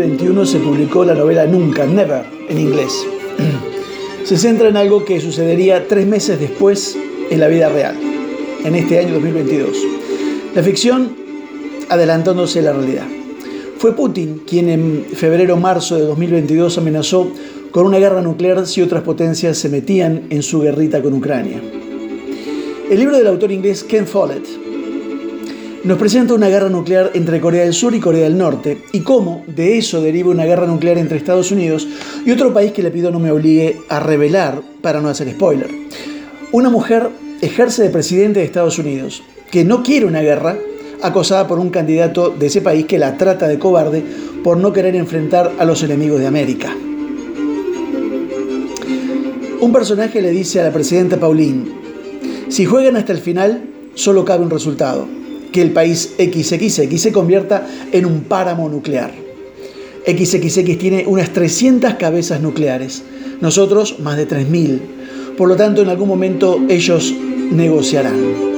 [0.00, 3.04] 2021 se publicó la novela Nunca, Never, en inglés.
[4.24, 6.96] Se centra en algo que sucedería tres meses después
[7.28, 7.96] en la vida real,
[8.64, 9.76] en este año 2022.
[10.54, 11.14] La ficción
[11.90, 13.06] adelantándose a la realidad.
[13.76, 17.30] Fue Putin quien en febrero-marzo de 2022 amenazó
[17.70, 21.60] con una guerra nuclear si otras potencias se metían en su guerrita con Ucrania.
[22.90, 24.46] El libro del autor inglés Ken Follett
[25.84, 29.44] nos presenta una guerra nuclear entre Corea del Sur y Corea del Norte y cómo
[29.46, 31.88] de eso deriva una guerra nuclear entre Estados Unidos
[32.24, 35.70] y otro país que le pido no me obligue a revelar para no hacer spoiler.
[36.52, 37.08] Una mujer
[37.40, 40.56] ejerce de presidente de Estados Unidos que no quiere una guerra,
[41.02, 44.04] acosada por un candidato de ese país que la trata de cobarde
[44.44, 46.74] por no querer enfrentar a los enemigos de América.
[49.60, 51.64] Un personaje le dice a la presidenta Pauline,
[52.48, 53.62] si juegan hasta el final,
[53.94, 55.06] solo cabe un resultado,
[55.52, 59.12] que el país XXX se convierta en un páramo nuclear.
[60.06, 63.02] XXX tiene unas 300 cabezas nucleares,
[63.40, 64.80] nosotros más de 3.000.
[65.36, 67.14] Por lo tanto, en algún momento ellos
[67.50, 68.50] negociarán.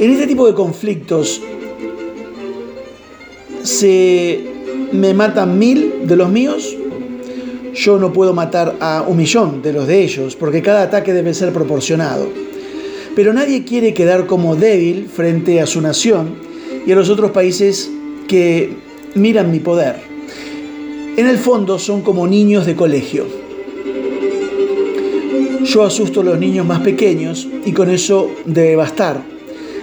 [0.00, 1.42] En este tipo de conflictos
[3.64, 4.44] se
[4.92, 6.76] me matan mil de los míos
[7.78, 11.32] yo no puedo matar a un millón de los de ellos, porque cada ataque debe
[11.32, 12.28] ser proporcionado.
[13.14, 16.34] Pero nadie quiere quedar como débil frente a su nación
[16.86, 17.88] y a los otros países
[18.26, 18.76] que
[19.14, 19.96] miran mi poder.
[21.16, 23.26] En el fondo son como niños de colegio.
[25.64, 29.22] Yo asusto a los niños más pequeños y con eso debe bastar.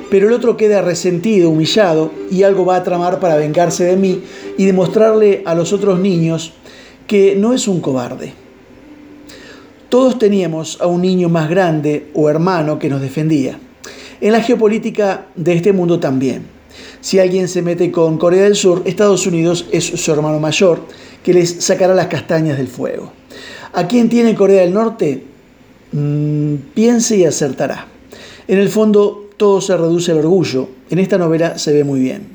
[0.10, 4.22] Pero el otro queda resentido, humillado y algo va a tramar para vengarse de mí
[4.58, 6.54] y demostrarle a los otros niños
[7.08, 8.34] que no es un cobarde.
[9.90, 13.60] Todos teníamos a un niño más grande o hermano que nos defendía.
[14.20, 16.44] En la geopolítica de este mundo también.
[17.02, 20.82] Si alguien se mete con Corea del Sur, Estados Unidos es su hermano mayor
[21.24, 23.12] que les sacará las castañas del fuego.
[23.74, 25.24] ¿A quién tiene Corea del Norte?
[25.92, 27.88] Mm, piense y acertará.
[28.48, 30.70] En el fondo, todo se reduce al orgullo.
[30.90, 32.35] En esta novela se ve muy bien.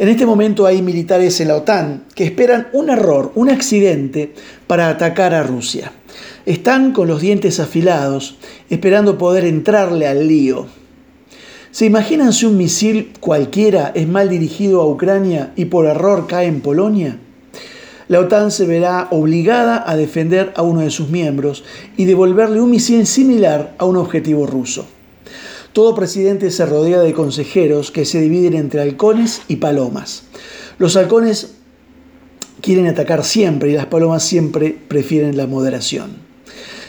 [0.00, 4.32] En este momento hay militares en la OTAN que esperan un error, un accidente
[4.66, 5.92] para atacar a Rusia.
[6.46, 8.38] Están con los dientes afilados,
[8.70, 10.68] esperando poder entrarle al lío.
[11.70, 16.46] ¿Se imaginan si un misil cualquiera es mal dirigido a Ucrania y por error cae
[16.46, 17.18] en Polonia?
[18.08, 21.62] La OTAN se verá obligada a defender a uno de sus miembros
[21.98, 24.86] y devolverle un misil similar a un objetivo ruso.
[25.72, 30.24] Todo presidente se rodea de consejeros que se dividen entre halcones y palomas.
[30.78, 31.52] Los halcones
[32.60, 36.28] quieren atacar siempre y las palomas siempre prefieren la moderación.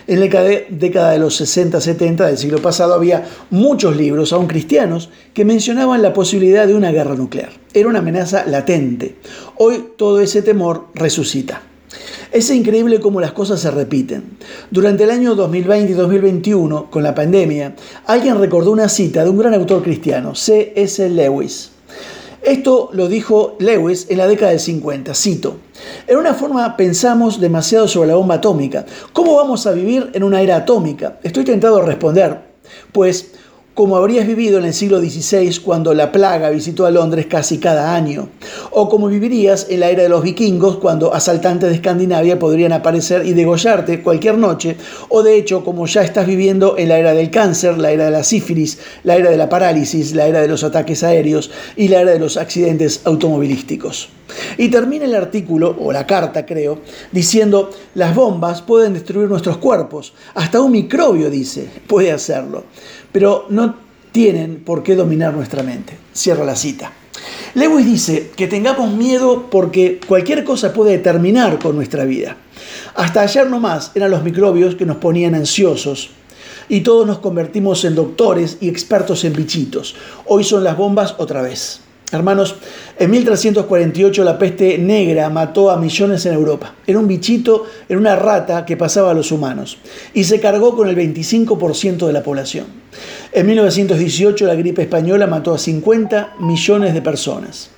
[0.08, 0.26] En la
[0.70, 6.14] década de los 60-70 del siglo pasado había muchos libros, aún cristianos, que mencionaban la
[6.14, 7.52] posibilidad de una guerra nuclear.
[7.74, 9.16] Era una amenaza latente.
[9.58, 11.62] Hoy todo ese temor resucita.
[12.32, 14.38] Es increíble cómo las cosas se repiten.
[14.70, 17.76] Durante el año 2020 y 2021, con la pandemia,
[18.06, 21.10] alguien recordó una cita de un gran autor cristiano, C.S.
[21.10, 21.72] Lewis.
[22.42, 25.58] Esto lo dijo Lewis en la década del 50, cito,
[26.08, 28.86] en una forma pensamos demasiado sobre la bomba atómica.
[29.12, 31.20] ¿Cómo vamos a vivir en una era atómica?
[31.24, 32.40] Estoy tentado a responder,
[32.94, 33.34] pues
[33.74, 37.96] como habrías vivido en el siglo XVI cuando la plaga visitó a Londres casi cada
[37.96, 38.30] año,
[38.72, 43.26] o como vivirías en la era de los vikingos cuando asaltantes de Escandinavia podrían aparecer
[43.26, 44.76] y degollarte cualquier noche,
[45.08, 48.12] o de hecho como ya estás viviendo en la era del cáncer, la era de
[48.12, 52.02] la sífilis, la era de la parálisis, la era de los ataques aéreos y la
[52.02, 54.10] era de los accidentes automovilísticos.
[54.58, 56.80] Y termina el artículo, o la carta creo,
[57.12, 62.66] diciendo, las bombas pueden destruir nuestros cuerpos, hasta un microbio dice, puede hacerlo
[63.12, 63.76] pero no
[64.12, 65.98] tienen por qué dominar nuestra mente.
[66.16, 66.92] Cierro la cita.
[67.54, 72.38] Lewis dice que tengamos miedo porque cualquier cosa puede terminar con nuestra vida.
[72.96, 76.12] Hasta ayer nomás eran los microbios que nos ponían ansiosos
[76.70, 79.96] y todos nos convertimos en doctores y expertos en bichitos.
[80.26, 81.82] Hoy son las bombas otra vez.
[82.12, 82.56] Hermanos,
[83.00, 86.76] en 1348 la peste negra mató a millones en Europa.
[86.86, 89.78] Era un bichito, era una rata que pasaba a los humanos
[90.14, 92.66] y se cargó con el 25% de la población.
[93.32, 97.70] En 1918 la gripe española mató a 50 millones de personas.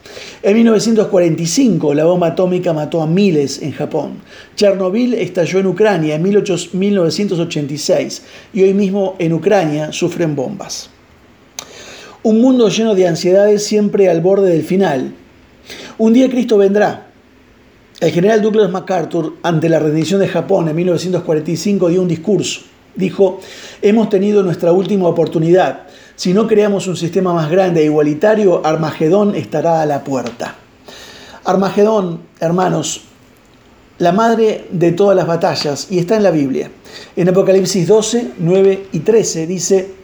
[0.41, 4.13] En 1945 la bomba atómica mató a miles en Japón.
[4.55, 10.89] Chernobyl estalló en Ucrania en 1986 y hoy mismo en Ucrania sufren bombas.
[12.23, 15.13] Un mundo lleno de ansiedades siempre al borde del final.
[15.97, 17.07] Un día Cristo vendrá.
[17.99, 22.61] El general Douglas MacArthur, ante la rendición de Japón en 1945, dio un discurso.
[22.95, 23.41] Dijo,
[23.81, 25.87] hemos tenido nuestra última oportunidad.
[26.15, 30.55] si no creamos un sistema más grande e igualitario, Armagedón estará a la puerta.
[31.43, 33.01] Armagedón, hermanos,
[33.97, 36.71] la madre de todas las batallas, y está en la Biblia.
[37.17, 40.02] En Apocalipsis 12, 9 y 13 dice,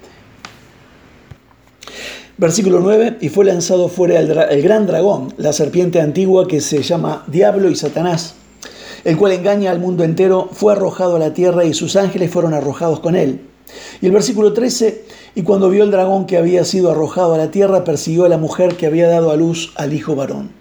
[2.39, 7.25] versículo 9, y fue lanzado fuera el, gran dragón, la serpiente antigua que se llama
[7.27, 8.35] Diablo y Satanás,
[9.03, 12.53] el cual engaña al mundo entero, fue arrojado a la tierra y sus ángeles fueron
[12.53, 13.41] arrojados con él.
[14.01, 15.03] Y el versículo 13,
[15.35, 18.37] y cuando vio el dragón que había sido arrojado a la tierra, persiguió a la
[18.37, 20.51] mujer que había dado a luz al hijo varón.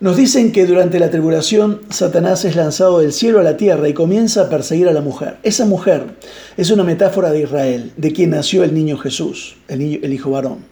[0.00, 3.94] Nos dicen que durante la tribulación Satanás es lanzado del cielo a la tierra y
[3.94, 5.36] comienza a perseguir a la mujer.
[5.44, 6.16] Esa mujer
[6.56, 10.71] es una metáfora de Israel, de quien nació el niño Jesús, el, el hijo varón.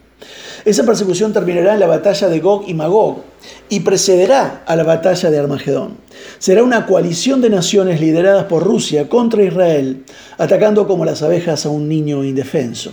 [0.65, 3.23] Esa persecución terminará en la batalla de Gog y Magog
[3.69, 5.97] y precederá a la batalla de Armagedón.
[6.39, 10.05] Será una coalición de naciones lideradas por Rusia contra Israel,
[10.37, 12.93] atacando como las abejas a un niño indefenso.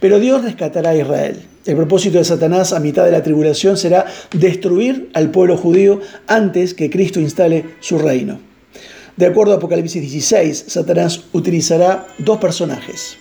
[0.00, 1.42] Pero Dios rescatará a Israel.
[1.64, 6.74] El propósito de Satanás a mitad de la tribulación será destruir al pueblo judío antes
[6.74, 8.40] que Cristo instale su reino.
[9.16, 13.16] De acuerdo a Apocalipsis 16, Satanás utilizará dos personajes.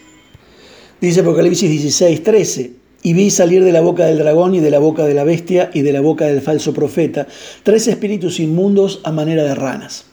[0.99, 4.79] Dice Apocalipsis 16, 13, y vi salir de la boca del dragón y de la
[4.79, 7.27] boca de la bestia y de la boca del falso profeta
[7.63, 10.05] tres espíritus inmundos a manera de ranas.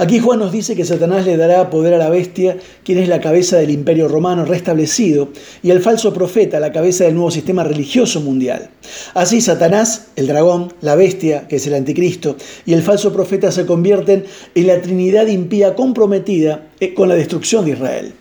[0.00, 3.20] Aquí Juan nos dice que Satanás le dará poder a la bestia, quien es la
[3.20, 5.30] cabeza del imperio romano restablecido,
[5.60, 8.70] y al falso profeta, la cabeza del nuevo sistema religioso mundial.
[9.14, 13.66] Así Satanás, el dragón, la bestia, que es el anticristo, y el falso profeta se
[13.66, 18.12] convierten en la Trinidad impía comprometida eh, con la destrucción de Israel.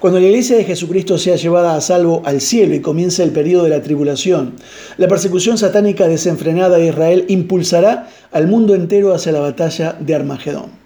[0.00, 3.64] Cuando la iglesia de Jesucristo sea llevada a salvo al cielo y comience el periodo
[3.64, 4.54] de la tribulación,
[4.96, 10.82] la persecución satánica desenfrenada de Israel impulsará al mundo entero hacia la batalla de Armagedón.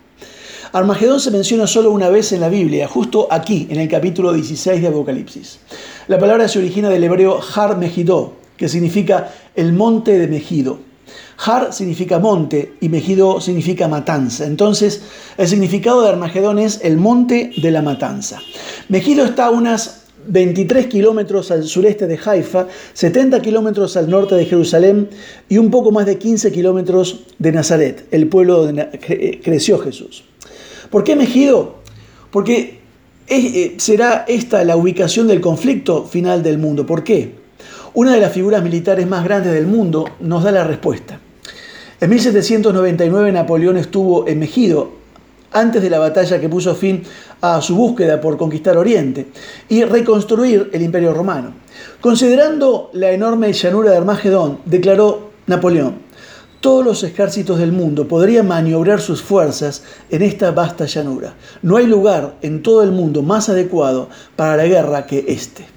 [0.72, 4.82] Armagedón se menciona solo una vez en la Biblia, justo aquí, en el capítulo 16
[4.82, 5.60] de Apocalipsis.
[6.08, 10.78] La palabra se origina del hebreo Har Megiddo, que significa el monte de Megido.
[11.38, 14.46] Har significa monte y Megido significa matanza.
[14.46, 15.02] Entonces,
[15.36, 18.40] el significado de Armagedón es el monte de la matanza.
[18.88, 24.46] Megido está a unas 23 kilómetros al sureste de Haifa, 70 kilómetros al norte de
[24.46, 25.08] Jerusalén
[25.48, 30.24] y un poco más de 15 kilómetros de Nazaret, el pueblo donde creció Jesús.
[30.90, 31.76] ¿Por qué Megido?
[32.30, 32.80] Porque
[33.28, 36.86] eh, será esta la ubicación del conflicto final del mundo.
[36.86, 37.45] ¿Por qué?
[37.96, 41.19] Una de las figuras militares más grandes del mundo nos da la respuesta.
[41.98, 44.90] En 1799 Napoleón estuvo en Megido,
[45.50, 47.04] antes de la batalla que puso fin
[47.40, 49.28] a su búsqueda por conquistar Oriente
[49.70, 51.54] y reconstruir el imperio romano.
[52.02, 55.94] Considerando la enorme llanura de Armagedón, declaró Napoleón,
[56.60, 61.32] todos los ejércitos del mundo podrían maniobrar sus fuerzas en esta vasta llanura.
[61.62, 65.75] No hay lugar en todo el mundo más adecuado para la guerra que este.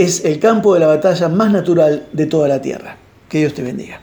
[0.00, 2.96] Es el campo de la batalla más natural de toda la tierra.
[3.28, 4.00] Que Dios te bendiga.